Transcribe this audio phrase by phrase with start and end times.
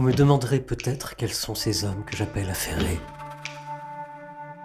[0.00, 3.00] me demanderez peut-être quels sont ces hommes que j'appelle affairés.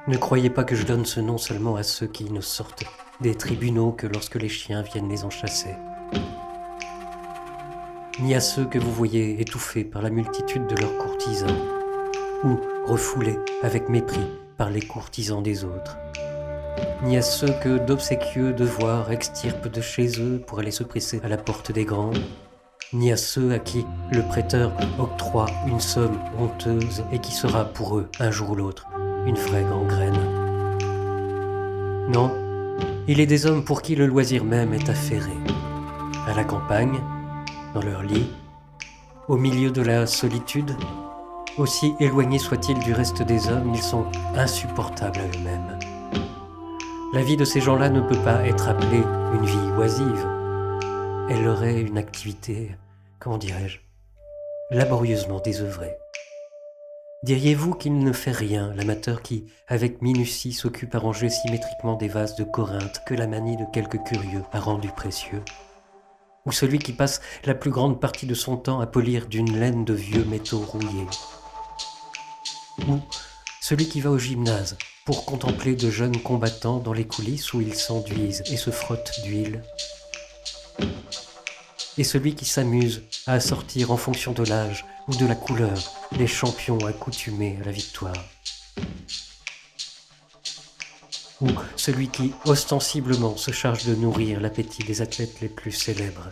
[0.08, 2.84] Ne croyez pas que je donne ce nom seulement à ceux qui ne sortent
[3.22, 5.76] des tribunaux que lorsque les chiens viennent les enchasser,
[8.20, 11.58] ni à ceux que vous voyez étouffés par la multitude de leurs courtisans,
[12.44, 14.28] ou refoulés avec mépris
[14.58, 15.98] par les courtisans des autres,
[17.04, 21.28] ni à ceux que d'obséquieux devoirs extirpent de chez eux pour aller se presser à
[21.28, 22.14] la porte des grands,
[22.94, 27.98] ni à ceux à qui le prêteur octroie une somme honteuse et qui sera pour
[27.98, 28.88] eux, un jour ou l'autre,
[29.28, 30.18] une vraie gangrène.
[32.10, 32.32] Non,
[33.08, 35.32] il est des hommes pour qui le loisir même est affairé.
[36.28, 37.00] À la campagne,
[37.76, 38.32] dans leur lit,
[39.28, 40.76] au milieu de la solitude,
[41.58, 45.78] aussi éloignés soient-ils du reste des hommes, ils sont insupportables à eux-mêmes.
[47.14, 50.39] La vie de ces gens-là ne peut pas être appelée une vie oisive.
[51.32, 52.76] Elle aurait une activité,
[53.20, 53.78] comment dirais-je,
[54.72, 55.96] laborieusement désœuvrée.
[57.22, 62.36] Diriez-vous qu'il ne fait rien, l'amateur qui, avec minutie, s'occupe à ranger symétriquement des vases
[62.36, 65.44] de Corinthe que la manie de quelques curieux a rendu précieux?
[66.48, 69.86] Ou celui qui passe la plus grande partie de son temps à polir d'une laine
[69.86, 71.08] de vieux métaux rouillés?
[72.88, 72.98] Ou
[73.62, 77.76] celui qui va au gymnase pour contempler de jeunes combattants dans les coulisses où ils
[77.76, 79.62] s'enduisent et se frottent d'huile?
[82.00, 85.78] Et celui qui s'amuse à assortir en fonction de l'âge ou de la couleur
[86.18, 88.26] les champions accoutumés à la victoire.
[91.42, 96.32] Ou celui qui ostensiblement se charge de nourrir l'appétit des athlètes les plus célèbres.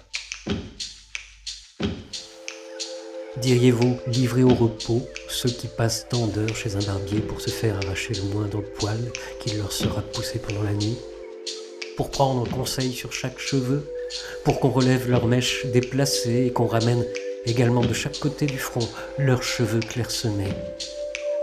[3.41, 7.75] Diriez-vous livrer au repos ceux qui passent tant d'heures chez un barbier pour se faire
[7.83, 9.11] arracher le moindre poil
[9.41, 10.97] qui leur sera poussé pendant la nuit?
[11.97, 13.83] Pour prendre conseil sur chaque cheveu
[14.43, 17.03] pour qu'on relève leurs mèches déplacées et qu'on ramène
[17.45, 18.87] également de chaque côté du front
[19.17, 20.53] leurs cheveux clairsemés.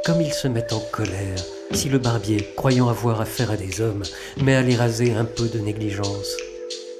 [0.04, 1.42] Comme ils se mettent en colère
[1.72, 4.04] si le barbier, croyant avoir affaire à des hommes,
[4.40, 6.36] met à les raser un peu de négligence.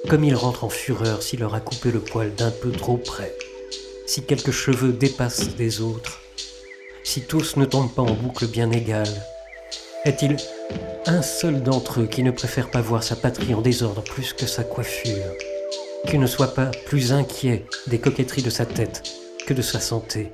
[0.09, 3.33] Comme il rentre en fureur s'il leur a coupé le poil d'un peu trop près.
[4.05, 6.21] Si quelques cheveux dépassent des autres.
[7.03, 9.07] Si tous ne tombent pas en boucle bien égale.
[10.03, 10.35] Est-il
[11.07, 14.45] un seul d'entre eux qui ne préfère pas voir sa patrie en désordre plus que
[14.45, 15.31] sa coiffure.
[16.07, 19.03] Qui ne soit pas plus inquiet des coquetteries de sa tête
[19.45, 20.31] que de sa santé,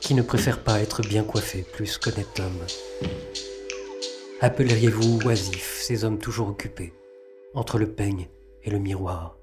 [0.00, 2.66] qui ne préfère pas être bien coiffé plus qu'honnête homme.
[4.40, 6.92] Appelleriez-vous oisifs ces hommes toujours occupés,
[7.54, 8.28] entre le peigne
[8.64, 9.36] et le miroir.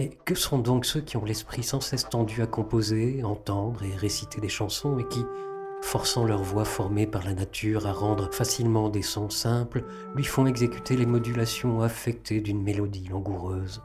[0.00, 3.96] Et que sont donc ceux qui ont l'esprit sans cesse tendu à composer, entendre et
[3.96, 5.24] réciter des chansons et qui,
[5.82, 9.84] forçant leur voix formée par la nature à rendre facilement des sons simples,
[10.14, 13.82] lui font exécuter les modulations affectées d'une mélodie langoureuse.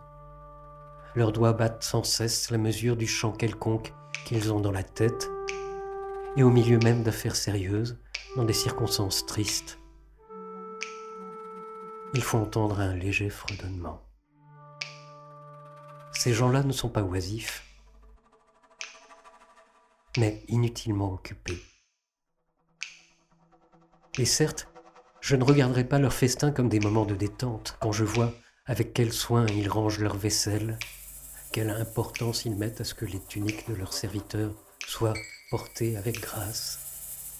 [1.16, 3.94] Leurs doigts battent sans cesse la mesure du chant quelconque
[4.26, 5.30] qu'ils ont dans la tête,
[6.36, 8.00] et au milieu même d'affaires sérieuses,
[8.36, 9.80] dans des circonstances tristes,
[12.16, 14.02] ils font entendre un léger fredonnement.
[16.14, 17.64] Ces gens-là ne sont pas oisifs,
[20.18, 21.62] mais inutilement occupés.
[24.20, 24.68] Et certes,
[25.22, 28.32] je ne regarderai pas leur festin comme des moments de détente quand je vois
[28.68, 30.78] avec quel soin ils rangent leur vaisselle,
[31.52, 34.54] quelle importance ils mettent à ce que les tuniques de leurs serviteurs
[34.88, 35.16] soient
[35.50, 36.80] portées avec grâce,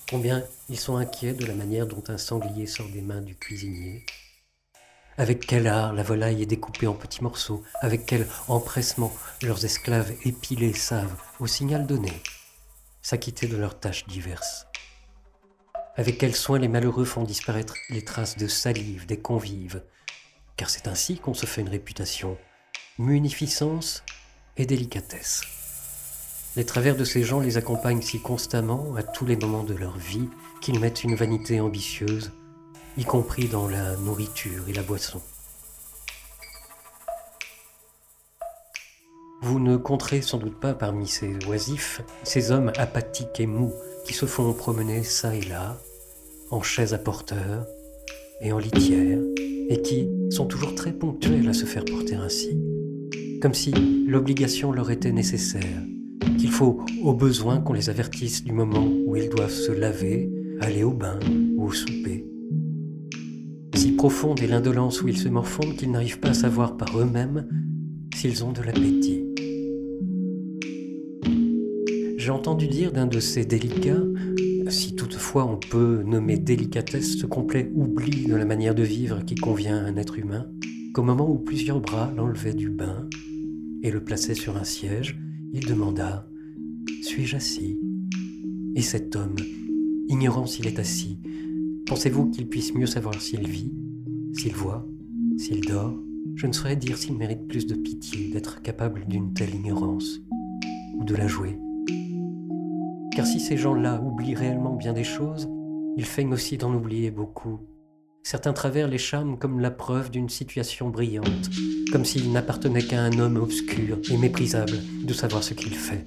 [0.10, 4.04] combien ils sont inquiets de la manière dont un sanglier sort des mains du cuisinier,
[5.18, 10.12] avec quel art la volaille est découpée en petits morceaux, avec quel empressement leurs esclaves
[10.26, 12.12] épilés savent, au signal donné,
[13.04, 14.66] s'acquitter de leurs tâches diverses.
[15.96, 19.84] Avec quel soin les malheureux font disparaître les traces de salive des convives,
[20.58, 22.36] car c'est ainsi qu'on se fait une réputation,
[22.98, 24.04] munificence
[24.58, 25.42] et délicatesse.
[26.56, 29.98] Les travers de ces gens les accompagnent si constamment à tous les moments de leur
[29.98, 30.30] vie
[30.62, 32.32] qu'ils mettent une vanité ambitieuse,
[32.98, 35.22] y compris dans la nourriture et la boisson.
[39.44, 43.74] Vous ne compterez sans doute pas parmi ces oisifs ces hommes apathiques et mous
[44.06, 45.82] qui se font promener çà et là,
[46.52, 47.66] en chaise à porteur
[48.42, 49.20] et en litière,
[49.70, 52.60] et qui sont toujours très ponctuels à se faire porter ainsi,
[53.42, 53.72] comme si
[54.08, 55.82] l'obligation leur était nécessaire,
[56.38, 60.30] qu'il faut au besoin qu'on les avertisse du moment où ils doivent se laver,
[60.62, 61.20] aller au bain
[61.56, 62.26] ou au souper.
[63.76, 67.48] Si profonde est l'indolence où ils se morfondent qu'ils n'arrivent pas à savoir par eux-mêmes
[68.16, 69.23] s'ils ont de l'appétit.
[72.24, 74.02] J'ai entendu dire d'un de ces délicats,
[74.70, 79.36] si toutefois on peut nommer délicatesse ce complet oubli de la manière de vivre qui
[79.36, 80.48] convient à un être humain,
[80.94, 83.10] qu'au moment où plusieurs bras l'enlevaient du bain
[83.82, 85.20] et le plaçaient sur un siège,
[85.52, 86.26] il demanda
[87.02, 87.78] Suis-je assis?
[88.74, 89.36] Et cet homme,
[90.08, 91.20] ignorant s'il est assis,
[91.86, 93.74] pensez-vous qu'il puisse mieux savoir s'il vit,
[94.32, 94.88] s'il voit,
[95.38, 96.00] s'il dort?
[96.36, 100.22] Je ne saurais dire s'il mérite plus de pitié d'être capable d'une telle ignorance,
[100.98, 101.60] ou de la jouer.
[103.16, 105.50] Car si ces gens-là oublient réellement bien des choses,
[105.98, 107.60] ils feignent aussi d'en oublier beaucoup.
[108.24, 111.50] Certains travers les charmes comme la preuve d'une situation brillante,
[111.92, 116.06] comme s'il n'appartenait qu'à un homme obscur et méprisable de savoir ce qu'il fait.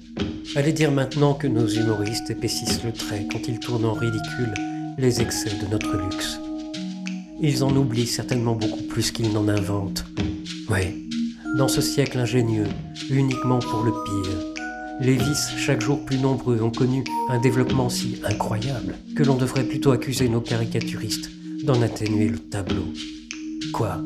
[0.55, 4.53] Allez dire maintenant que nos humoristes épaississent le trait quand ils tournent en ridicule
[4.97, 6.39] les excès de notre luxe.
[7.39, 10.03] Ils en oublient certainement beaucoup plus qu'ils n'en inventent.
[10.69, 11.07] Oui,
[11.55, 12.67] dans ce siècle ingénieux,
[13.11, 14.56] uniquement pour le pire,
[14.99, 19.63] les vices, chaque jour plus nombreux, ont connu un développement si incroyable que l'on devrait
[19.63, 21.29] plutôt accuser nos caricaturistes
[21.63, 22.85] d'en atténuer le tableau.
[23.73, 24.03] Quoi?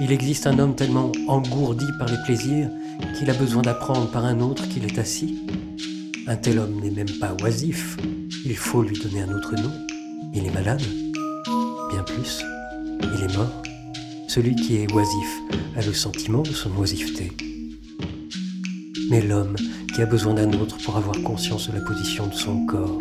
[0.00, 2.70] Il existe un homme tellement engourdi par les plaisirs
[3.18, 5.38] qu'il a besoin d'apprendre par un autre qu'il est assis
[6.26, 7.96] Un tel homme n'est même pas oisif,
[8.44, 9.72] il faut lui donner un autre nom.
[10.34, 10.82] Il est malade
[11.90, 12.40] Bien plus,
[13.02, 13.62] il est mort.
[14.28, 15.40] Celui qui est oisif
[15.76, 17.32] a le sentiment de son oisiveté.
[19.10, 19.56] Mais l'homme
[19.92, 22.98] qui a besoin d'un autre pour avoir conscience de la position de son corps,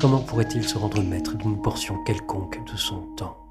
[0.00, 3.45] comment pourrait-il se rendre maître d'une portion quelconque de son temps?